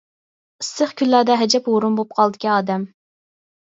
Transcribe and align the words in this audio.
ئىسسىق 0.63 0.95
كۈنلەردە 1.03 1.37
ئەجەب 1.41 1.71
ھۇرۇن 1.75 2.03
بولۇپ 2.03 2.19
قالىدىكەن 2.19 2.59
ئادەم. 2.61 2.93